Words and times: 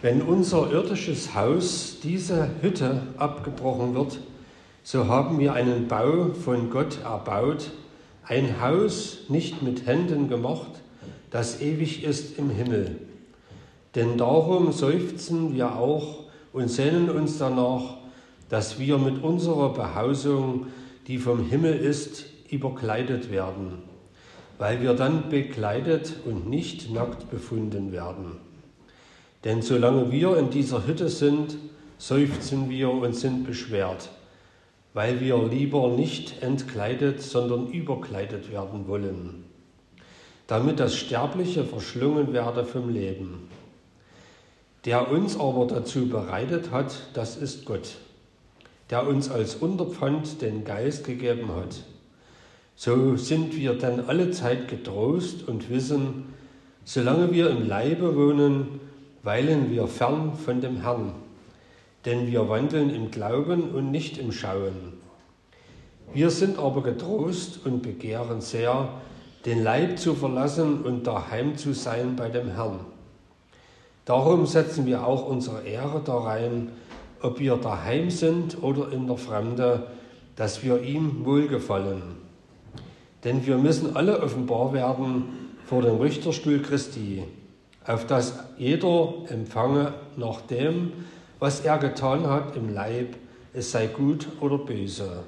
Wenn 0.00 0.22
unser 0.22 0.70
irdisches 0.70 1.34
Haus, 1.34 1.96
diese 2.04 2.50
Hütte, 2.62 3.02
abgebrochen 3.16 3.96
wird, 3.96 4.20
so 4.84 5.08
haben 5.08 5.40
wir 5.40 5.54
einen 5.54 5.88
Bau 5.88 6.28
von 6.32 6.70
Gott 6.70 7.00
erbaut, 7.02 7.72
ein 8.22 8.60
Haus 8.62 9.24
nicht 9.28 9.60
mit 9.60 9.86
Händen 9.86 10.28
gemacht, 10.28 10.70
das 11.30 11.60
ewig 11.60 12.04
ist 12.04 12.38
im 12.38 12.48
Himmel. 12.48 12.96
Denn 13.96 14.16
darum 14.16 14.70
seufzen 14.70 15.52
wir 15.52 15.74
auch 15.74 16.26
und 16.52 16.68
sehnen 16.68 17.10
uns 17.10 17.38
danach, 17.38 17.96
dass 18.48 18.78
wir 18.78 18.98
mit 18.98 19.24
unserer 19.24 19.72
Behausung, 19.72 20.66
die 21.08 21.18
vom 21.18 21.44
Himmel 21.44 21.74
ist, 21.74 22.24
überkleidet 22.50 23.32
werden, 23.32 23.82
weil 24.58 24.80
wir 24.80 24.94
dann 24.94 25.28
bekleidet 25.28 26.14
und 26.24 26.48
nicht 26.48 26.94
nackt 26.94 27.30
befunden 27.30 27.90
werden. 27.90 28.47
Denn 29.48 29.62
solange 29.62 30.12
wir 30.12 30.36
in 30.36 30.50
dieser 30.50 30.86
Hütte 30.86 31.08
sind, 31.08 31.56
seufzen 31.98 32.70
wir 32.70 32.90
und 32.90 33.16
sind 33.16 33.44
beschwert 33.44 34.08
weil 34.98 35.20
wir 35.20 35.38
lieber 35.48 35.90
nicht 35.90 36.42
entkleidet, 36.42 37.22
sondern 37.22 37.68
überkleidet 37.68 38.50
werden 38.50 38.88
wollen, 38.88 39.44
damit 40.48 40.80
das 40.80 40.96
Sterbliche 40.96 41.64
verschlungen 41.64 42.32
werde 42.32 42.64
vom 42.64 42.88
Leben. 42.88 43.48
Der 44.84 45.08
uns 45.08 45.38
aber 45.38 45.66
dazu 45.66 46.08
bereitet 46.08 46.72
hat, 46.72 47.10
das 47.14 47.36
ist 47.36 47.64
Gott, 47.64 47.96
der 48.90 49.06
uns 49.06 49.30
als 49.30 49.54
Unterpfand 49.54 50.42
den 50.42 50.64
Geist 50.64 51.04
gegeben 51.04 51.54
hat. 51.54 51.84
So 52.74 53.16
sind 53.16 53.56
wir 53.56 53.74
dann 53.74 54.00
alle 54.06 54.32
Zeit 54.32 54.66
getrost 54.66 55.46
und 55.46 55.70
wissen, 55.70 56.34
solange 56.84 57.32
wir 57.32 57.50
im 57.50 57.68
Leibe 57.68 58.16
wohnen, 58.16 58.80
weilen 59.22 59.70
wir 59.70 59.86
fern 59.86 60.34
von 60.34 60.60
dem 60.60 60.82
Herrn 60.82 61.14
denn 62.04 62.26
wir 62.26 62.48
wandeln 62.48 62.90
im 62.90 63.10
Glauben 63.10 63.70
und 63.70 63.90
nicht 63.90 64.18
im 64.18 64.32
Schauen. 64.32 64.94
Wir 66.14 66.30
sind 66.30 66.58
aber 66.58 66.82
getrost 66.82 67.60
und 67.66 67.82
begehren 67.82 68.40
sehr, 68.40 68.88
den 69.44 69.62
Leib 69.62 69.98
zu 69.98 70.14
verlassen 70.14 70.82
und 70.82 71.06
daheim 71.06 71.56
zu 71.56 71.74
sein 71.74 72.16
bei 72.16 72.28
dem 72.28 72.48
Herrn. 72.48 72.80
Darum 74.04 74.46
setzen 74.46 74.86
wir 74.86 75.06
auch 75.06 75.28
unsere 75.28 75.64
Ehre 75.64 76.00
darein, 76.02 76.70
ob 77.20 77.40
wir 77.40 77.56
daheim 77.56 78.10
sind 78.10 78.62
oder 78.62 78.90
in 78.90 79.06
der 79.06 79.18
Fremde, 79.18 79.88
dass 80.34 80.62
wir 80.62 80.82
ihm 80.82 81.26
wohlgefallen. 81.26 82.02
Denn 83.24 83.44
wir 83.44 83.58
müssen 83.58 83.96
alle 83.96 84.22
offenbar 84.22 84.72
werden 84.72 85.24
vor 85.66 85.82
dem 85.82 85.96
Richterstuhl 85.96 86.62
Christi, 86.62 87.24
auf 87.88 88.06
dass 88.06 88.34
jeder 88.58 89.14
empfange 89.30 89.94
nach 90.16 90.42
dem, 90.42 90.92
was 91.38 91.60
er 91.60 91.78
getan 91.78 92.28
hat 92.28 92.54
im 92.54 92.74
Leib, 92.74 93.16
es 93.54 93.72
sei 93.72 93.86
gut 93.86 94.28
oder 94.40 94.58
böse. 94.58 95.24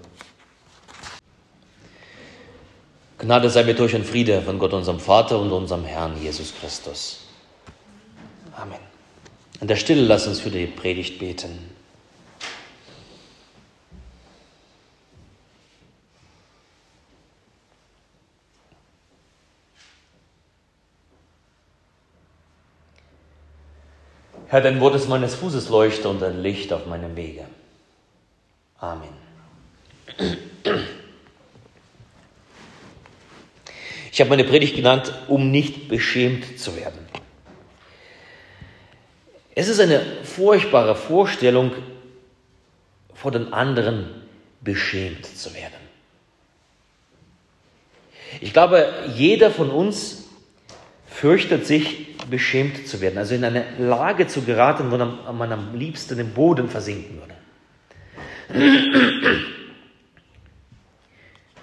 Gnade 3.18 3.48
sei 3.48 3.64
mit 3.64 3.80
euch 3.80 3.94
und 3.94 4.04
Friede 4.04 4.42
von 4.42 4.58
Gott, 4.58 4.74
unserem 4.74 5.00
Vater 5.00 5.40
und 5.40 5.50
unserem 5.52 5.84
Herrn 5.84 6.20
Jesus 6.22 6.54
Christus. 6.60 7.20
Amen. 8.54 8.78
An 9.60 9.68
der 9.68 9.76
Stille 9.76 10.02
lass 10.02 10.26
uns 10.26 10.40
für 10.40 10.50
die 10.50 10.66
Predigt 10.66 11.18
beten. 11.18 11.69
Herr, 24.50 24.60
dein 24.60 24.80
Wort 24.80 24.96
ist 24.96 25.08
meines 25.08 25.36
Fußes 25.36 25.68
Leuchte 25.68 26.08
und 26.08 26.20
ein 26.24 26.42
Licht 26.42 26.72
auf 26.72 26.84
meinem 26.86 27.14
Wege. 27.14 27.44
Amen. 28.80 29.08
Ich 34.10 34.20
habe 34.20 34.30
meine 34.30 34.42
Predigt 34.42 34.74
genannt, 34.74 35.14
um 35.28 35.52
nicht 35.52 35.86
beschämt 35.86 36.58
zu 36.58 36.74
werden. 36.74 36.98
Es 39.54 39.68
ist 39.68 39.78
eine 39.78 40.04
furchtbare 40.24 40.96
Vorstellung, 40.96 41.70
vor 43.14 43.30
den 43.30 43.52
anderen 43.52 44.10
beschämt 44.62 45.26
zu 45.26 45.54
werden. 45.54 45.78
Ich 48.40 48.52
glaube, 48.52 48.92
jeder 49.14 49.52
von 49.52 49.70
uns 49.70 50.19
fürchtet 51.10 51.66
sich 51.66 52.16
beschämt 52.28 52.86
zu 52.86 53.00
werden, 53.00 53.18
also 53.18 53.34
in 53.34 53.44
eine 53.44 53.64
Lage 53.78 54.26
zu 54.26 54.42
geraten, 54.42 54.90
wo 54.90 54.96
man 54.96 55.52
am 55.52 55.74
liebsten 55.74 56.18
im 56.18 56.30
Boden 56.30 56.68
versinken 56.68 57.18
würde. 57.18 57.34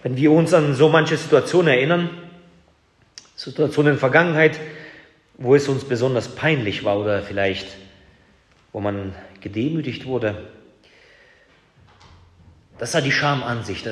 Wenn 0.03 0.15
wir 0.15 0.31
uns 0.31 0.53
an 0.53 0.75
so 0.75 0.89
manche 0.89 1.17
Situationen 1.17 1.73
erinnern, 1.73 2.09
Situationen 3.35 3.91
in 3.91 3.95
der 3.95 3.99
Vergangenheit, 3.99 4.59
wo 5.37 5.55
es 5.55 5.67
uns 5.67 5.83
besonders 5.85 6.35
peinlich 6.35 6.83
war 6.83 6.99
oder 6.99 7.21
vielleicht, 7.21 7.67
wo 8.73 8.79
man 8.79 9.15
gedemütigt 9.41 10.05
wurde, 10.05 10.47
das 12.77 12.93
war 12.93 13.01
die 13.01 13.11
Scham 13.11 13.43
an 13.43 13.63
sich. 13.63 13.83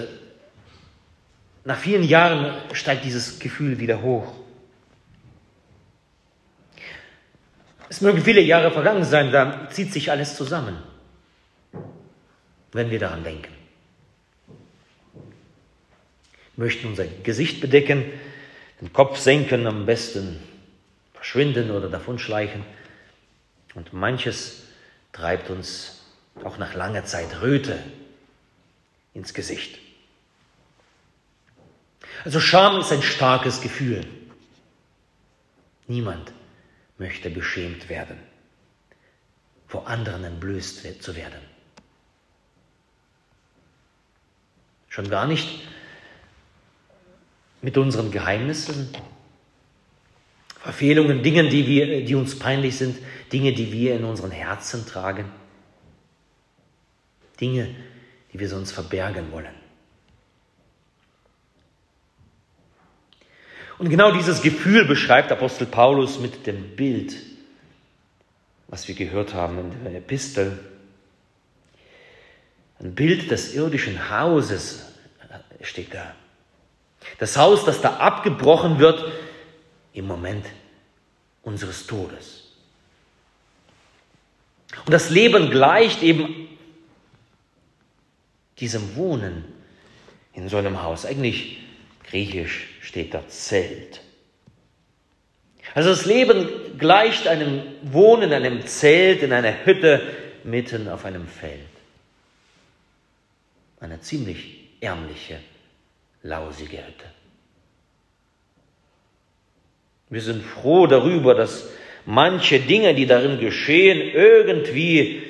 Nach 1.63 1.77
vielen 1.77 2.03
Jahren 2.03 2.53
steigt 2.73 3.03
dieses 3.03 3.39
Gefühl 3.39 3.79
wieder 3.79 4.01
hoch. 4.01 4.31
Es 7.90 8.01
mögen 8.01 8.22
viele 8.22 8.41
Jahre 8.41 8.72
vergangen 8.72 9.03
sein, 9.03 9.31
da 9.31 9.69
zieht 9.69 9.94
sich 9.94 10.09
alles 10.09 10.35
zusammen, 10.35 10.78
wenn 12.72 12.90
wir 12.90 13.00
daran 13.00 13.23
denken. 13.23 13.53
Wir 16.56 16.66
möchten 16.66 16.88
unser 16.88 17.06
Gesicht 17.06 17.62
bedecken, 17.62 18.06
den 18.81 18.91
Kopf 18.91 19.19
senken, 19.19 19.68
am 19.68 19.85
besten 19.85 20.41
verschwinden 21.13 21.72
oder 21.72 21.90
davonschleichen. 21.90 22.63
Und 23.75 23.94
manches 23.94 24.63
treibt 25.12 25.50
uns 25.50 26.02
auch 26.44 26.57
nach 26.57 26.73
langer 26.73 27.06
Zeit 27.06 27.41
Röte 27.41 27.78
ins 29.13 29.34
Gesicht. 29.34 29.79
Also 32.23 32.40
Scham 32.40 32.79
ist 32.79 32.91
ein 32.91 33.02
starkes 33.02 33.62
Gefühl. 33.62 34.06
Niemand 35.88 36.31
möchte 36.97 37.29
beschämt 37.29 37.89
werden, 37.89 38.17
vor 39.67 39.88
anderen 39.88 40.23
entblößt 40.23 41.01
zu 41.01 41.16
werden. 41.16 41.39
Schon 44.88 45.09
gar 45.09 45.28
nicht 45.28 45.61
mit 47.61 47.78
unseren 47.78 48.11
Geheimnissen, 48.11 48.89
Verfehlungen, 50.59 51.22
Dingen, 51.22 51.50
die, 51.50 51.67
wir, 51.67 52.05
die 52.05 52.16
uns 52.16 52.39
peinlich 52.39 52.78
sind, 52.78 52.97
Dinge, 53.31 53.53
die 53.53 53.72
wir 53.72 53.95
in 53.95 54.03
unseren 54.03 54.31
Herzen 54.31 54.85
tragen, 54.88 55.31
Dinge, 57.39 57.75
die 58.31 58.39
wir 58.39 58.50
sonst 58.50 58.72
verbergen 58.72 59.31
wollen. 59.31 59.65
Und 63.78 63.90
genau 63.90 64.12
dieses 64.12 64.41
Gefühl 64.41 64.86
beschreibt 64.86 65.31
Apostel 65.31 65.68
Paulus 65.68 66.19
mit 66.19 66.47
dem 66.47 66.75
Bild, 66.75 67.16
was 68.68 68.88
wir 68.88 68.96
gehört 68.96 69.34
haben 69.34 69.59
in 69.59 69.84
der 69.84 69.96
Epistel. 69.96 70.59
Ein 72.80 72.96
Bild 72.96 73.31
des 73.31 73.53
irdischen 73.53 74.09
Hauses 74.09 74.85
steht 75.62 75.94
da. 75.94 76.16
Das 77.19 77.38
Haus, 77.38 77.66
das 77.66 77.81
da 77.81 77.97
abgebrochen 77.97 78.80
wird 78.80 79.12
im 79.94 80.08
Moment 80.08 80.46
unseres 81.44 81.85
Todes. 81.85 82.44
Und 84.85 84.91
das 84.91 85.09
Leben 85.09 85.52
gleicht 85.52 86.02
eben 86.02 86.47
diesem 88.59 88.96
Wohnen 88.96 89.46
in 90.34 90.49
so 90.49 90.58
einem 90.58 90.82
Haus. 90.82 91.05
Eigentlich 91.05 91.59
griechisch 92.03 92.74
steht 92.96 93.14
da 93.14 93.28
Zelt. 93.28 94.00
Also 95.74 95.90
das 95.90 96.06
Leben 96.06 96.78
gleicht 96.78 97.28
einem 97.28 97.62
Wohnen 97.82 98.32
in 98.32 98.34
einem 98.34 98.66
Zelt, 98.66 99.22
in 99.22 99.34
einer 99.34 99.66
Hütte 99.66 100.02
mitten 100.46 100.88
auf 100.88 101.03
einem 101.03 101.28
Feld. 101.28 101.59
Eine 103.82 104.00
ziemlich 104.00 104.70
ärmliche, 104.80 105.42
lausige 106.24 106.78
Hütte. 106.78 107.06
Wir 110.09 110.22
sind 110.22 110.42
froh 110.42 110.88
darüber, 110.88 111.36
dass 111.36 111.68
manche 112.06 112.62
Dinge, 112.62 112.96
die 112.96 113.08
darin 113.08 113.42
geschehen, 113.42 114.00
irgendwie 114.00 115.22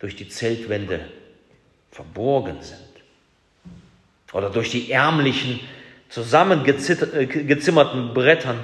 durch 0.00 0.16
die 0.16 0.28
Zeltwände 0.28 1.08
verborgen 1.92 2.60
sind 2.60 2.85
oder 4.32 4.50
durch 4.50 4.70
die 4.70 4.90
ärmlichen, 4.90 5.60
zusammengezimmerten 6.08 8.14
Brettern. 8.14 8.62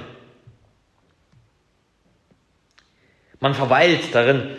Man 3.39 3.53
verweilt 3.53 4.15
darin 4.15 4.55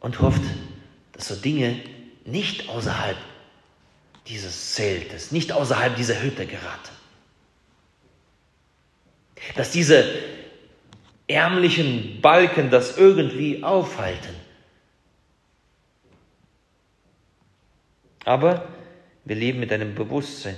und 0.00 0.20
hofft, 0.20 0.42
dass 1.12 1.28
so 1.28 1.36
Dinge 1.36 1.80
nicht 2.24 2.68
außerhalb 2.68 3.16
dieses 4.26 4.74
Zeltes, 4.74 5.32
nicht 5.32 5.52
außerhalb 5.52 5.96
dieser 5.96 6.22
Hütte 6.22 6.46
geraten. 6.46 6.90
Dass 9.56 9.70
diese 9.70 10.04
ärmlichen 11.26 12.20
Balken 12.20 12.70
das 12.70 12.98
irgendwie 12.98 13.62
aufhalten. 13.62 14.43
Aber 18.24 18.68
wir 19.24 19.36
leben 19.36 19.60
mit 19.60 19.72
einem 19.72 19.94
Bewusstsein, 19.94 20.56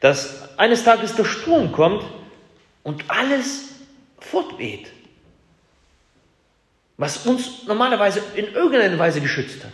dass 0.00 0.58
eines 0.58 0.84
Tages 0.84 1.14
der 1.14 1.24
Sturm 1.24 1.72
kommt 1.72 2.04
und 2.82 3.10
alles 3.10 3.70
fortweht, 4.18 4.92
was 6.96 7.26
uns 7.26 7.64
normalerweise 7.66 8.22
in 8.34 8.46
irgendeiner 8.46 8.98
Weise 8.98 9.20
geschützt 9.20 9.64
hat. 9.64 9.72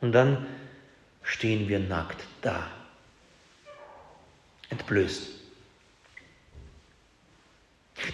Und 0.00 0.12
dann 0.12 0.46
stehen 1.22 1.68
wir 1.68 1.78
nackt 1.78 2.20
da, 2.40 2.68
entblößt. 4.70 5.41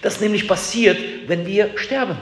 Das 0.03 0.21
nämlich 0.21 0.47
passiert, 0.47 1.29
wenn 1.29 1.47
wir 1.47 1.77
sterben. 1.79 2.19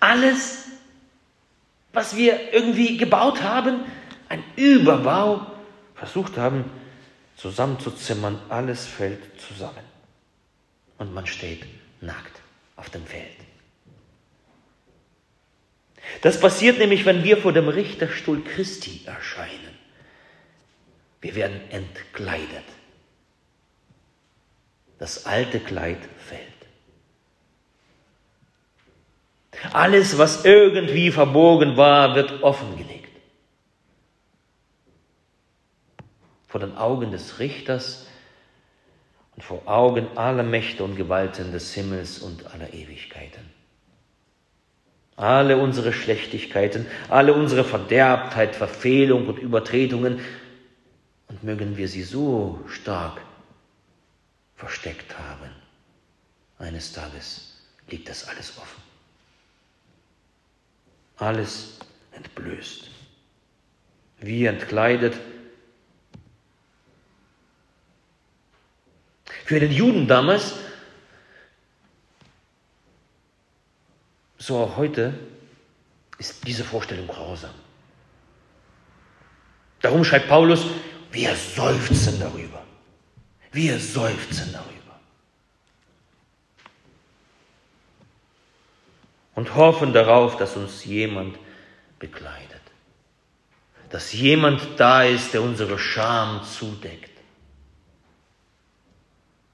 Alles, 0.00 0.66
was 1.92 2.16
wir 2.16 2.52
irgendwie 2.52 2.96
gebaut 2.96 3.42
haben, 3.42 3.80
ein 4.28 4.44
Überbau 4.56 5.46
versucht 5.94 6.36
haben 6.36 6.64
zusammenzuzimmern, 7.36 8.40
alles 8.48 8.86
fällt 8.86 9.22
zusammen. 9.40 9.84
Und 10.98 11.14
man 11.14 11.26
steht 11.26 11.64
nackt 12.00 12.40
auf 12.76 12.90
dem 12.90 13.06
Feld. 13.06 13.36
Das 16.22 16.40
passiert 16.40 16.78
nämlich, 16.78 17.04
wenn 17.04 17.22
wir 17.22 17.36
vor 17.36 17.52
dem 17.52 17.68
Richterstuhl 17.68 18.42
Christi 18.42 19.02
erscheinen. 19.06 19.78
Wir 21.20 21.34
werden 21.34 21.60
entkleidet. 21.70 22.64
Das 24.98 25.26
alte 25.26 25.60
Kleid 25.60 25.98
fällt. 26.18 26.42
Alles, 29.72 30.18
was 30.18 30.44
irgendwie 30.44 31.10
verborgen 31.10 31.76
war, 31.76 32.14
wird 32.14 32.42
offengelegt. 32.42 33.08
Vor 36.46 36.60
den 36.60 36.76
Augen 36.76 37.10
des 37.10 37.38
Richters 37.38 38.06
und 39.36 39.42
vor 39.42 39.62
Augen 39.66 40.06
aller 40.16 40.42
Mächte 40.42 40.84
und 40.84 40.96
Gewalten 40.96 41.52
des 41.52 41.74
Himmels 41.74 42.20
und 42.20 42.46
aller 42.52 42.72
Ewigkeiten 42.72 43.58
alle 45.18 45.58
unsere 45.58 45.92
Schlechtigkeiten, 45.92 46.86
alle 47.08 47.34
unsere 47.34 47.64
Verderbtheit, 47.64 48.54
Verfehlung 48.54 49.26
und 49.26 49.38
Übertretungen, 49.38 50.20
und 51.26 51.44
mögen 51.44 51.76
wir 51.76 51.88
sie 51.88 52.04
so 52.04 52.60
stark 52.68 53.20
versteckt 54.58 55.16
haben. 55.18 55.50
Eines 56.58 56.92
Tages 56.92 57.56
liegt 57.88 58.08
das 58.08 58.28
alles 58.28 58.58
offen. 58.58 58.82
Alles 61.16 61.78
entblößt. 62.12 62.90
Wie 64.18 64.44
entkleidet. 64.44 65.14
Für 69.46 69.60
den 69.60 69.72
Juden 69.72 70.06
damals 70.06 70.54
So 74.48 74.56
auch 74.56 74.76
heute 74.78 75.12
ist 76.16 76.46
diese 76.46 76.64
Vorstellung 76.64 77.06
grausam. 77.06 77.50
Darum 79.82 80.02
schreibt 80.04 80.26
Paulus, 80.26 80.64
wir 81.12 81.34
seufzen 81.34 82.18
darüber. 82.18 82.67
Wir 83.58 83.80
seufzen 83.80 84.52
darüber. 84.52 85.00
Und 89.34 89.56
hoffen 89.56 89.92
darauf, 89.92 90.36
dass 90.36 90.54
uns 90.54 90.84
jemand 90.84 91.36
bekleidet. 91.98 92.62
Dass 93.90 94.12
jemand 94.12 94.78
da 94.78 95.02
ist, 95.02 95.34
der 95.34 95.42
unsere 95.42 95.76
Scham 95.76 96.44
zudeckt. 96.44 97.10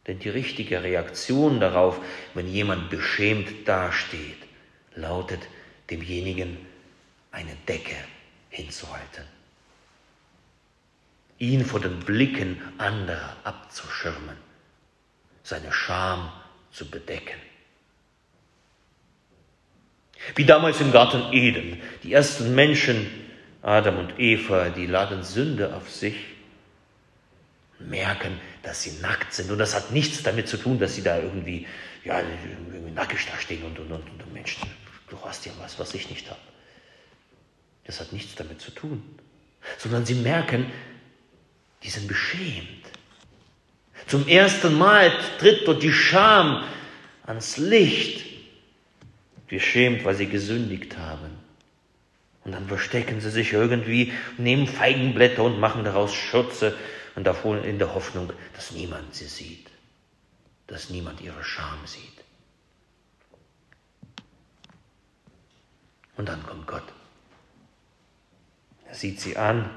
Denn 0.07 0.19
die 0.19 0.29
richtige 0.29 0.83
Reaktion 0.83 1.59
darauf, 1.59 1.99
wenn 2.35 2.47
jemand 2.47 2.91
beschämt 2.91 3.67
dasteht, 3.67 4.43
lautet, 4.97 5.41
demjenigen 5.89 6.59
eine 7.33 7.57
Decke 7.67 7.97
hinzuhalten, 8.51 9.25
ihn 11.39 11.65
vor 11.65 11.81
den 11.81 12.01
Blicken 12.01 12.61
anderer 12.79 13.37
abzuschirmen, 13.45 14.37
seine 15.43 15.73
Scham 15.73 16.33
zu 16.71 16.89
bedecken. 16.89 17.39
Wie 20.37 20.45
damals 20.45 20.81
im 20.81 20.93
Garten 20.93 21.33
Eden, 21.33 21.83
die 22.03 22.13
ersten 22.13 22.55
Menschen, 22.55 23.07
Adam 23.63 23.99
und 23.99 24.19
Eva, 24.19 24.71
die 24.71 24.87
laden 24.87 25.23
Sünde 25.23 25.75
auf 25.75 25.91
sich, 25.91 26.17
merken, 27.79 28.41
dass 28.63 28.83
sie 28.83 29.01
nackt 29.03 29.35
sind. 29.35 29.51
Und 29.51 29.59
das 29.59 29.75
hat 29.75 29.91
nichts 29.91 30.23
damit 30.23 30.49
zu 30.49 30.57
tun, 30.57 30.79
dass 30.79 30.95
sie 30.95 31.03
da 31.03 31.19
irgendwie, 31.19 31.67
ja, 32.05 32.21
irgendwie 32.21 32.91
nackig 32.93 33.27
da 33.31 33.39
stehen 33.39 33.63
und, 33.65 33.79
und, 33.79 33.91
und, 33.91 34.23
und 34.23 34.33
Menschen 34.33 34.67
du 35.15 35.25
hast 35.25 35.47
ja 35.47 35.53
was, 35.59 35.79
was 35.79 35.95
ich 35.95 36.11
nicht 36.11 36.29
habe. 36.29 36.41
Das 37.85 38.01
hat 38.01 38.13
nichts 38.13 38.35
damit 38.35 38.61
zu 38.61 38.71
tun, 38.71 39.03
sondern 39.79 40.07
sie 40.07 40.15
merken, 40.15 40.71
die 41.85 41.91
sind 41.91 42.09
beschämt. 42.09 42.85
Zum 44.07 44.27
ersten 44.27 44.77
Mal 44.77 45.13
tritt 45.39 45.69
dort 45.69 45.83
die 45.83 45.93
Scham 45.93 46.65
ans 47.27 47.59
Licht, 47.59 48.25
beschämt, 49.47 50.05
weil 50.05 50.15
sie 50.15 50.27
gesündigt 50.27 50.99
haben. 50.99 51.31
Und 52.45 52.53
dann 52.53 52.67
verstecken 52.67 53.21
sie 53.21 53.31
sich 53.31 53.53
irgendwie, 53.53 54.13
nehmen 54.37 54.67
Feigenblätter 54.67 55.45
und 55.45 55.61
machen 55.61 55.85
daraus 55.85 56.13
Schürze 56.13 56.77
und 57.15 57.25
davor 57.25 57.63
in 57.63 57.79
der 57.79 57.95
Hoffnung, 57.95 58.33
dass 58.55 58.73
niemand 58.73 59.15
sie 59.15 59.27
sieht, 59.27 59.71
dass 60.67 60.91
niemand 60.91 61.21
ihre 61.21 61.45
Scham 61.45 61.79
sieht. 61.87 62.03
Und 66.17 66.29
dann 66.29 66.45
kommt 66.45 66.67
Gott. 66.67 66.93
Er 68.89 68.95
sieht 68.95 69.21
sie 69.21 69.37
an 69.37 69.71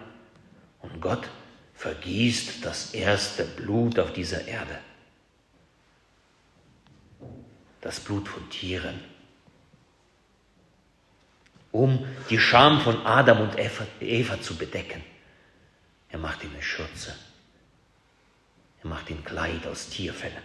und 0.82 1.02
Gott 1.02 1.30
vergießt 1.78 2.66
das 2.66 2.94
erste 2.94 3.46
Blut 3.46 4.00
auf 4.00 4.12
dieser 4.12 4.46
Erde. 4.48 4.80
Das 7.82 8.00
Blut 8.00 8.28
von 8.28 8.50
Tieren. 8.50 9.00
Um 11.72 12.06
die 12.30 12.40
Scham 12.40 12.82
von 12.82 13.06
Adam 13.06 13.42
und 13.42 13.60
Eva, 13.60 13.86
Eva 14.02 14.42
zu 14.42 14.56
bedecken. 14.56 15.04
Er 16.10 16.18
macht 16.18 16.44
ihnen 16.44 16.62
Schürze. 16.62 17.16
Er 18.82 18.90
macht 18.90 19.10
ihnen 19.12 19.24
Kleid 19.24 19.68
aus 19.68 19.90
Tierfällen. 19.90 20.44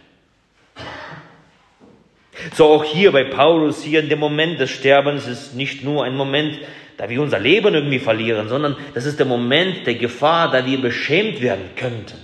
So 2.54 2.66
auch 2.66 2.84
hier 2.84 3.12
bei 3.12 3.24
Paulus, 3.24 3.82
hier 3.82 4.00
in 4.00 4.08
dem 4.08 4.18
Moment 4.18 4.60
des 4.60 4.70
Sterbens 4.70 5.26
ist 5.26 5.54
nicht 5.54 5.84
nur 5.84 6.04
ein 6.04 6.16
Moment, 6.16 6.58
da 6.96 7.08
wir 7.08 7.20
unser 7.20 7.38
Leben 7.38 7.74
irgendwie 7.74 7.98
verlieren, 7.98 8.48
sondern 8.48 8.76
das 8.94 9.06
ist 9.06 9.18
der 9.18 9.26
Moment 9.26 9.86
der 9.86 9.94
Gefahr, 9.94 10.50
da 10.50 10.64
wir 10.64 10.80
beschämt 10.80 11.40
werden 11.40 11.70
könnten, 11.76 12.18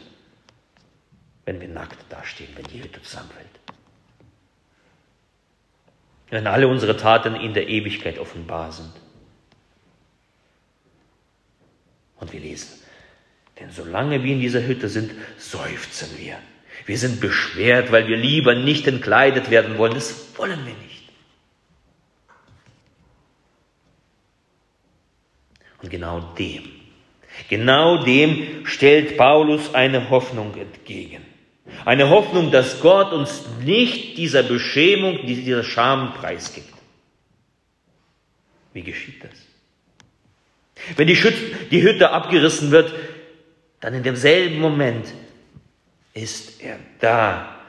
wenn 1.45 1.61
wir 1.61 1.69
nackt 1.69 1.99
dastehen, 2.11 2.51
wenn 2.57 2.65
die 2.67 2.83
Hütte 2.83 3.03
zusammenfällt. 3.03 3.47
Wenn 6.31 6.47
alle 6.47 6.69
unsere 6.69 6.97
Taten 6.97 7.35
in 7.37 7.55
der 7.55 7.69
Ewigkeit 7.69 8.19
offenbar 8.19 8.71
sind. 8.71 8.93
Und 12.21 12.33
wir 12.33 12.41
lesen, 12.41 12.83
denn 13.59 13.71
solange 13.71 14.23
wir 14.23 14.33
in 14.33 14.41
dieser 14.41 14.67
Hütte 14.67 14.89
sind, 14.89 15.13
seufzen 15.39 16.09
wir. 16.19 16.37
Wir 16.89 16.97
sind 16.97 17.21
beschwert, 17.21 17.93
weil 17.93 18.09
wir 18.09 18.17
lieber 18.17 18.55
nicht 18.55 18.87
entkleidet 18.87 19.51
werden 19.51 19.77
wollen. 19.77 19.93
Das 19.93 20.27
wollen 20.39 20.59
wir 20.65 20.73
nicht. 20.73 21.03
Und 25.83 25.91
genau 25.91 26.21
dem, 26.39 26.63
genau 27.51 28.05
dem 28.05 28.65
stellt 28.65 29.19
Paulus 29.19 29.75
eine 29.75 30.09
Hoffnung 30.09 30.57
entgegen. 30.57 31.27
Eine 31.85 32.09
Hoffnung, 32.09 32.51
dass 32.51 32.81
Gott 32.81 33.13
uns 33.13 33.45
nicht 33.63 34.17
dieser 34.17 34.43
Beschämung, 34.43 35.27
dieser 35.27 35.65
Scham 35.65 36.15
preisgibt. 36.15 36.73
Wie 38.73 38.83
geschieht 38.83 39.23
das? 39.23 40.97
Wenn 40.97 41.07
die, 41.07 41.83
Hütte 41.83 42.11
abgerissen 42.13 42.71
wird, 42.71 42.95
dann 43.81 43.93
in 43.93 44.03
demselben 44.03 44.59
Moment 44.59 45.05
ist 46.23 46.61
er 46.61 46.79
da, 47.01 47.61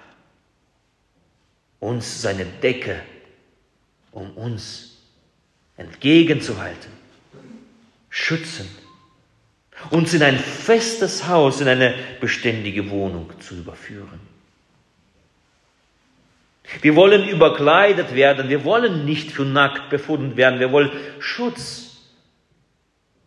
uns 1.80 2.22
seine 2.22 2.46
Decke 2.46 3.02
um 4.12 4.32
uns 4.32 4.98
entgegenzuhalten, 5.78 6.92
schützend, 8.10 8.70
uns 9.92 10.14
in 10.14 10.24
ein 10.24 10.38
festes 10.38 11.28
Haus, 11.28 11.62
in 11.62 11.68
eine 11.68 11.96
beständige 12.20 12.90
Wohnung 12.90 13.32
zu 13.40 13.56
überführen. 13.56 14.20
Wir 16.82 16.96
wollen 16.96 17.28
überkleidet 17.28 18.14
werden, 18.14 18.50
wir 18.50 18.64
wollen 18.64 19.06
nicht 19.06 19.32
für 19.32 19.46
nackt 19.46 19.90
befunden 19.90 20.38
werden, 20.38 20.60
wir 20.60 20.72
wollen 20.72 20.92
Schutz, 21.20 21.98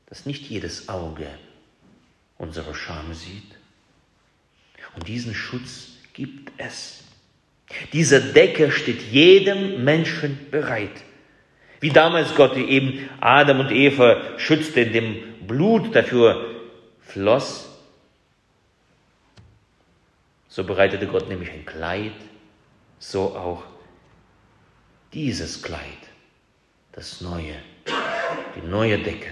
dass 0.06 0.26
nicht 0.26 0.48
jedes 0.50 0.88
Auge 0.88 1.26
unsere 2.38 2.74
Scham 2.74 3.14
sieht. 3.14 3.51
Und 4.94 5.08
diesen 5.08 5.34
Schutz 5.34 5.92
gibt 6.12 6.52
es. 6.58 7.04
Diese 7.92 8.20
Decke 8.20 8.70
steht 8.70 9.02
jedem 9.02 9.84
Menschen 9.84 10.38
bereit. 10.50 11.02
Wie 11.80 11.90
damals 11.90 12.34
Gott 12.34 12.56
eben 12.56 13.08
Adam 13.20 13.60
und 13.60 13.72
Eva 13.72 14.38
schützte, 14.38 14.82
indem 14.82 15.46
Blut 15.46 15.94
dafür 15.94 16.60
floss, 17.00 17.68
so 20.48 20.64
bereitete 20.64 21.06
Gott 21.06 21.28
nämlich 21.28 21.50
ein 21.50 21.64
Kleid 21.64 22.12
so 22.98 23.34
auch 23.34 23.64
dieses 25.12 25.62
Kleid, 25.62 25.80
das 26.92 27.20
neue, 27.20 27.54
die 28.54 28.66
neue 28.66 28.98
Decke, 28.98 29.30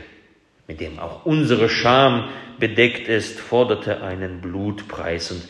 mit 0.70 0.78
dem 0.78 1.00
auch 1.00 1.26
unsere 1.26 1.68
Scham 1.68 2.28
bedeckt 2.60 3.08
ist, 3.08 3.40
forderte 3.40 4.04
einen 4.04 4.40
Blutpreis 4.40 5.32
und 5.32 5.42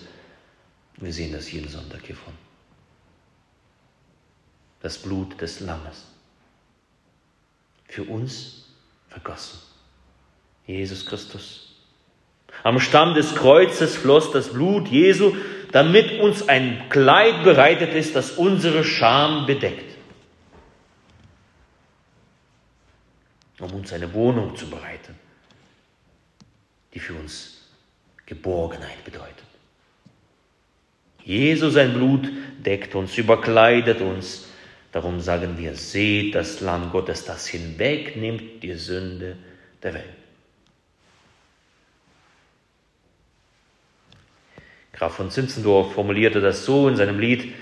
wir 0.96 1.12
sehen 1.12 1.34
das 1.34 1.52
jeden 1.52 1.68
Sonntag 1.68 2.06
hiervon. 2.06 2.32
Das 4.80 4.96
Blut 4.96 5.38
des 5.38 5.60
Lammes. 5.60 6.06
Für 7.86 8.04
uns 8.04 8.64
vergossen. 9.08 9.58
Jesus 10.66 11.04
Christus. 11.04 11.76
Am 12.62 12.80
Stamm 12.80 13.12
des 13.12 13.34
Kreuzes 13.34 13.96
floss 13.96 14.32
das 14.32 14.54
Blut 14.54 14.88
Jesu 14.88 15.34
damit 15.70 16.18
uns 16.20 16.48
ein 16.48 16.88
Kleid 16.88 17.44
bereitet 17.44 17.94
ist, 17.94 18.16
das 18.16 18.32
unsere 18.32 18.84
Scham 18.84 19.44
bedeckt. 19.44 19.89
Um 23.60 23.72
uns 23.74 23.92
eine 23.92 24.12
Wohnung 24.14 24.56
zu 24.56 24.68
bereiten, 24.68 25.14
die 26.94 26.98
für 26.98 27.14
uns 27.14 27.68
Geborgenheit 28.24 29.04
bedeutet. 29.04 29.44
Jesus 31.24 31.74
sein 31.74 31.92
Blut 31.92 32.28
deckt 32.64 32.94
uns, 32.94 33.16
überkleidet 33.18 34.00
uns. 34.00 34.46
Darum 34.92 35.20
sagen 35.20 35.58
wir, 35.58 35.76
seht 35.76 36.34
das 36.34 36.60
Lamm 36.60 36.90
Gottes, 36.90 37.24
das 37.24 37.46
hinwegnimmt 37.46 38.62
die 38.62 38.74
Sünde 38.74 39.36
der 39.82 39.94
Welt. 39.94 40.04
Graf 44.92 45.14
von 45.14 45.30
Zinzendorf 45.30 45.94
formulierte 45.94 46.40
das 46.40 46.64
so 46.64 46.88
in 46.88 46.96
seinem 46.96 47.18
Lied, 47.20 47.54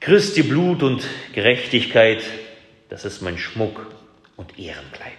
Christi 0.00 0.42
Blut 0.42 0.82
und 0.82 1.06
Gerechtigkeit, 1.32 2.22
das 2.88 3.04
ist 3.04 3.22
mein 3.22 3.38
Schmuck 3.38 3.93
und 4.36 4.58
Ehrenkleid. 4.58 5.12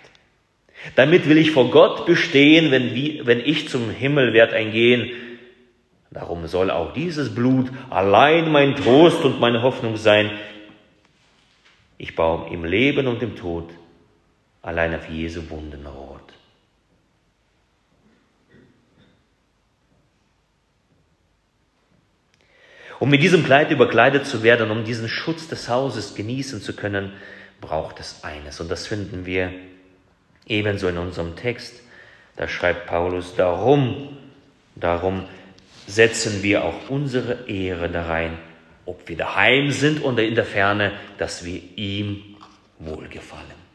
Damit 0.95 1.27
will 1.27 1.37
ich 1.37 1.51
vor 1.51 1.71
Gott 1.71 2.05
bestehen, 2.05 2.71
wenn, 2.71 2.93
wenn 3.25 3.39
ich 3.39 3.69
zum 3.69 3.89
Himmel 3.89 4.33
werd 4.33 4.53
eingehen. 4.53 5.11
Darum 6.11 6.47
soll 6.47 6.69
auch 6.69 6.93
dieses 6.93 7.33
Blut 7.33 7.69
allein 7.89 8.51
mein 8.51 8.75
Trost 8.75 9.23
und 9.23 9.39
meine 9.39 9.63
Hoffnung 9.63 9.97
sein. 9.97 10.31
Ich 11.97 12.15
baue 12.15 12.53
im 12.53 12.65
Leben 12.65 13.07
und 13.07 13.23
im 13.23 13.35
Tod 13.35 13.69
allein 14.61 14.93
auf 14.95 15.09
Jesu 15.09 15.49
Wunden 15.49 15.85
rot. 15.85 16.21
Um 22.99 23.09
mit 23.09 23.21
diesem 23.21 23.43
Kleid 23.43 23.71
überkleidet 23.71 24.25
zu 24.25 24.41
werden, 24.41 24.71
um 24.71 24.83
diesen 24.83 25.09
Schutz 25.09 25.47
des 25.47 25.67
Hauses 25.67 26.15
genießen 26.15 26.61
zu 26.61 26.75
können, 26.75 27.11
braucht 27.61 27.99
es 27.99 28.23
eines. 28.23 28.59
Und 28.59 28.69
das 28.69 28.87
finden 28.87 29.25
wir 29.25 29.51
ebenso 30.45 30.87
in 30.87 30.97
unserem 30.97 31.35
Text. 31.35 31.81
Da 32.35 32.47
schreibt 32.47 32.87
Paulus, 32.87 33.35
darum, 33.35 34.17
darum 34.75 35.25
setzen 35.87 36.43
wir 36.43 36.63
auch 36.63 36.89
unsere 36.89 37.47
Ehre 37.47 37.89
da 37.89 38.05
rein, 38.07 38.37
ob 38.85 39.07
wir 39.07 39.17
daheim 39.17 39.71
sind 39.71 40.03
oder 40.03 40.23
in 40.23 40.35
der 40.35 40.45
Ferne, 40.45 40.93
dass 41.17 41.45
wir 41.45 41.61
ihm 41.75 42.37
wohlgefallen. 42.79 43.65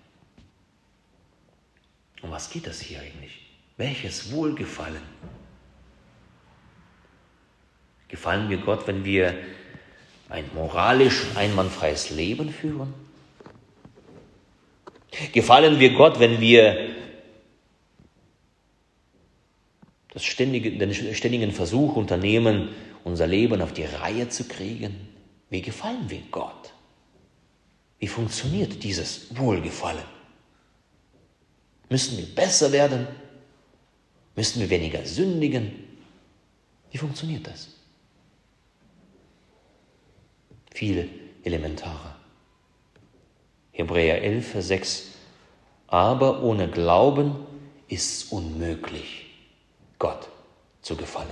Um 2.23 2.31
was 2.31 2.51
geht 2.51 2.67
das 2.67 2.81
hier 2.81 3.01
eigentlich? 3.01 3.41
Welches 3.77 4.31
Wohlgefallen? 4.31 5.03
Gefallen 8.09 8.51
wir 8.51 8.59
Gott, 8.59 8.87
wenn 8.87 9.05
wir 9.05 9.35
ein 10.29 10.45
moralisch 10.55 11.23
einwandfreies 11.35 12.11
Leben 12.11 12.53
führen? 12.53 12.93
Gefallen 15.33 15.79
wir 15.79 15.95
Gott, 15.95 16.21
wenn 16.21 16.41
wir 16.41 16.91
das 20.13 20.25
ständige, 20.25 20.77
den 20.77 20.95
ständigen 21.15 21.53
Versuch 21.53 21.97
unternehmen, 21.97 22.69
unser 23.05 23.27
Leben 23.27 23.61
auf 23.63 23.73
die 23.73 23.85
Reihe 23.85 24.29
zu 24.29 24.45
kriegen? 24.45 25.09
Wie 25.49 25.63
gefallen 25.63 26.09
wir 26.09 26.23
Gott? 26.31 26.73
Wie 27.99 28.07
funktioniert 28.07 28.83
dieses 28.83 29.37
Wohlgefallen? 29.37 30.05
Müssen 31.89 32.19
wir 32.19 32.27
besser 32.27 32.71
werden? 32.73 33.07
Müssen 34.37 34.61
wir 34.61 34.71
weniger 34.71 35.05
sündigen? 35.05 35.73
Wie 36.93 36.99
funktioniert 36.99 37.47
das? 37.47 37.69
viel 40.81 41.11
elementarer. 41.45 42.17
Hebräer 43.73 44.23
11, 44.23 44.49
Vers 44.49 44.69
6. 44.69 45.07
Aber 45.87 46.43
ohne 46.43 46.69
Glauben 46.69 47.37
ist 47.89 48.25
es 48.25 48.33
unmöglich, 48.33 49.27
Gott 49.99 50.29
zu 50.83 50.97
gefallen. 50.97 51.29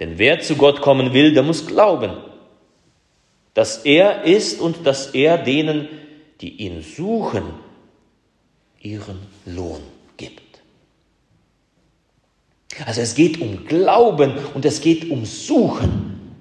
Denn 0.00 0.18
wer 0.18 0.40
zu 0.40 0.56
Gott 0.56 0.80
kommen 0.80 1.12
will, 1.12 1.32
der 1.34 1.42
muss 1.42 1.66
glauben, 1.66 2.16
dass 3.54 3.84
er 3.84 4.24
ist 4.24 4.60
und 4.60 4.86
dass 4.86 5.08
er 5.08 5.38
denen, 5.38 5.88
die 6.40 6.56
ihn 6.56 6.82
suchen, 6.82 7.44
ihren 8.80 9.20
Lohn 9.46 9.82
gibt. 10.16 10.42
Also 12.86 13.02
es 13.02 13.14
geht 13.14 13.40
um 13.40 13.66
Glauben 13.66 14.32
und 14.54 14.64
es 14.64 14.80
geht 14.80 15.10
um 15.10 15.24
Suchen. 15.24 16.36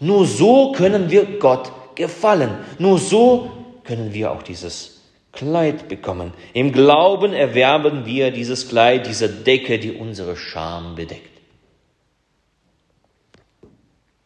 Nur 0.00 0.26
so 0.26 0.72
können 0.72 1.10
wir 1.10 1.38
Gott 1.38 1.70
gefallen. 2.00 2.58
Nur 2.78 2.98
so 2.98 3.50
können 3.84 4.12
wir 4.12 4.32
auch 4.32 4.42
dieses 4.42 5.00
Kleid 5.32 5.88
bekommen. 5.88 6.32
Im 6.52 6.72
Glauben 6.72 7.32
erwerben 7.32 8.04
wir 8.04 8.32
dieses 8.32 8.68
Kleid, 8.68 9.06
diese 9.06 9.28
Decke, 9.28 9.78
die 9.78 9.92
unsere 9.92 10.36
Scham 10.36 10.96
bedeckt. 10.96 11.30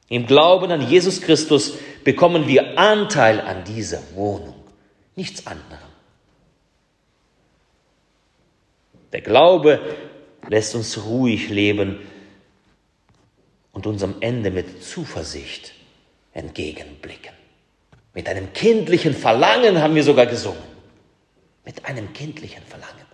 Im 0.09 0.27
Glauben 0.27 0.71
an 0.71 0.89
Jesus 0.89 1.21
Christus 1.21 1.75
bekommen 2.05 2.47
wir 2.47 2.79
Anteil 2.79 3.41
an 3.41 3.65
dieser 3.65 4.01
Wohnung, 4.15 4.55
nichts 5.17 5.47
anderem. 5.47 5.95
Der 9.13 9.21
Glaube 9.21 9.81
lässt 10.49 10.75
uns 10.75 11.05
ruhig 11.05 11.49
leben 11.49 12.01
und 13.73 13.87
unserem 13.87 14.17
Ende 14.21 14.51
mit 14.51 14.83
Zuversicht 14.83 15.73
entgegenblicken. 16.33 17.33
Mit 18.15 18.29
einem 18.29 18.53
kindlichen 18.53 19.13
Verlangen 19.13 19.83
haben 19.83 19.95
wir 19.95 20.05
sogar 20.05 20.27
gesungen. 20.27 20.63
Mit 21.65 21.85
einem 21.85 22.13
kindlichen 22.13 22.63
Verlangen. 22.63 23.05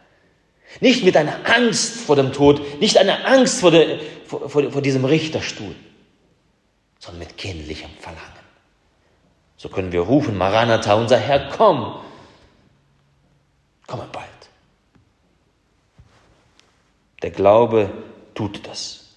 Nicht 0.81 1.05
mit 1.05 1.17
einer 1.17 1.49
Angst 1.49 1.97
vor 2.01 2.17
dem 2.17 2.33
Tod, 2.33 2.81
nicht 2.81 2.97
einer 2.99 3.27
Angst 3.27 3.61
vor, 3.61 3.71
der, 3.71 3.99
vor, 4.27 4.49
vor, 4.49 4.71
vor 4.71 4.83
diesem 4.83 5.05
Richterstuhl, 5.05 5.75
sondern 6.99 7.21
mit 7.21 7.37
kindlichem 7.37 7.91
Verlangen. 7.99 8.29
So 9.57 9.69
können 9.69 9.91
wir 9.91 10.01
rufen, 10.01 10.39
Maranatha, 10.39 10.95
unser 10.95 11.19
Herr, 11.19 11.49
komm, 11.51 12.01
komme 13.87 14.07
bald. 14.13 14.27
Der 17.23 17.31
Glaube 17.31 17.91
tut 18.35 18.67
das. 18.67 19.10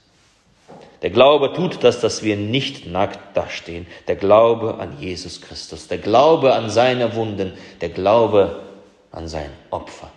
Der 1.04 1.10
Glaube 1.10 1.52
tut 1.52 1.84
das, 1.84 2.00
dass 2.00 2.24
wir 2.24 2.38
nicht 2.38 2.88
nackt 2.88 3.36
dastehen. 3.36 3.86
Der 4.08 4.16
Glaube 4.16 4.80
an 4.80 5.00
Jesus 5.00 5.42
Christus, 5.42 5.90
der 5.90 5.98
Glaube 5.98 6.54
an 6.54 6.70
seine 6.70 7.14
Wunden, 7.14 7.54
der 7.82 7.90
Glaube 7.90 8.64
an 9.12 9.28
sein 9.28 9.50
Opfer. 9.70 10.10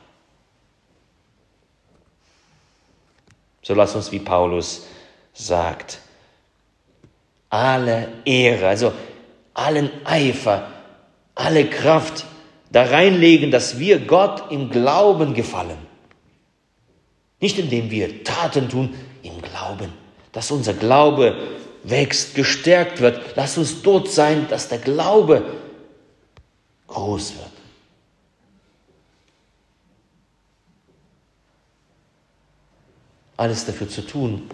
So 3.63 3.75
lass 3.75 3.97
uns, 3.97 4.13
wie 4.13 4.21
Paulus 4.21 4.87
sagt, 5.35 5.99
alle 7.51 8.09
Ehre, 8.25 8.69
also 8.69 8.93
allen 9.55 9.91
Eifer, 10.05 10.69
alle 11.35 11.69
Kraft 11.69 12.27
da 12.71 12.85
reinlegen, 12.85 13.51
dass 13.51 13.81
wir 13.81 13.99
Gott 13.99 14.53
im 14.53 14.71
Glauben 14.71 15.35
gefallen. 15.35 15.79
Nicht 17.41 17.59
indem 17.59 17.91
wir 17.91 18.23
Taten 18.23 18.69
tun, 18.69 18.95
im 19.25 19.43
Glauben, 19.43 19.93
dass 20.37 20.51
unser 20.51 20.75
Glaube 20.75 21.35
wächst, 21.83 22.35
gestärkt 22.35 23.01
wird. 23.01 23.35
Lass 23.37 23.57
uns 23.57 23.81
dort 23.81 24.11
sein, 24.11 24.47
dass 24.49 24.69
der 24.69 24.77
Glaube 24.77 25.43
groß 26.89 27.37
wird. 27.37 27.53
Alles 33.39 33.65
dafür 33.65 33.89
zu 33.89 34.03
tun, 34.03 34.51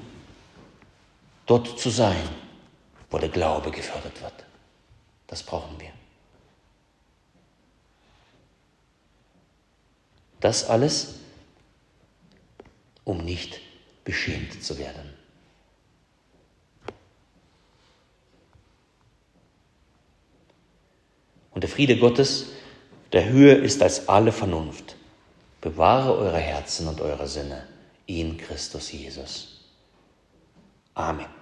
dort 1.47 1.81
zu 1.81 1.91
sein, 1.91 2.29
wo 3.11 3.19
der 3.19 3.31
Glaube 3.31 3.73
gefördert 3.73 4.23
wird. 4.23 4.45
Das 5.27 5.43
brauchen 5.43 5.81
wir. 5.81 5.91
Das 10.39 10.71
alles, 10.71 11.17
um 13.03 13.19
nicht 13.25 13.59
beschämt 14.05 14.62
zu 14.62 14.79
werden. 14.79 15.22
Und 21.54 21.62
der 21.62 21.71
Friede 21.71 21.99
Gottes, 21.99 22.47
der 23.12 23.28
höher 23.28 23.62
ist 23.62 23.82
als 23.82 24.09
alle 24.09 24.32
Vernunft, 24.32 24.97
bewahre 25.61 26.16
eure 26.16 26.38
Herzen 26.38 26.88
und 26.88 27.00
eure 27.00 27.28
Sinne 27.28 27.66
in 28.06 28.37
Christus 28.37 28.92
Jesus. 28.92 29.61
Amen. 30.94 31.42